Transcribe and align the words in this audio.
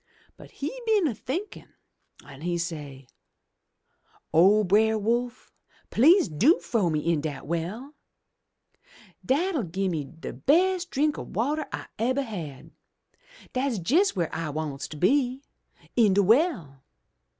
But 0.35 0.49
he 0.49 0.81
been 0.87 1.05
a 1.05 1.13
thinkin' 1.13 1.75
an' 2.25 2.41
he 2.41 2.57
say, 2.57 3.05
'O 4.33 4.63
Brer 4.63 4.97
Wolf, 4.97 5.51
please 5.91 6.27
do 6.27 6.57
frow 6.59 6.89
me 6.89 7.01
into 7.13 7.29
de 7.29 7.45
well! 7.45 7.93
Dat'll 9.23 9.61
gi'e 9.61 9.89
me 9.89 10.05
de 10.05 10.33
bes' 10.33 10.85
drink 10.85 11.19
ob 11.19 11.35
water 11.35 11.67
Fse 11.71 11.87
ebber 11.99 12.23
had. 12.23 12.71
Dat's 13.53 13.77
jes' 13.91 14.13
w'ere 14.15 14.33
I 14.33 14.49
wants 14.49 14.87
to 14.87 14.97
be— 14.97 15.43
in 15.95 16.15
de 16.15 16.23
well. 16.23 16.81